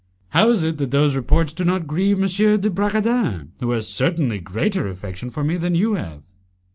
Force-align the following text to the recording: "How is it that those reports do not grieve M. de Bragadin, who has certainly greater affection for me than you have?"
"How 0.29 0.49
is 0.49 0.63
it 0.63 0.79
that 0.79 0.89
those 0.89 1.15
reports 1.15 1.53
do 1.53 1.63
not 1.63 1.85
grieve 1.85 2.17
M. 2.19 2.25
de 2.59 2.71
Bragadin, 2.71 3.49
who 3.59 3.69
has 3.69 3.87
certainly 3.87 4.39
greater 4.39 4.87
affection 4.87 5.29
for 5.29 5.43
me 5.43 5.57
than 5.57 5.75
you 5.75 5.93
have?" 5.93 6.23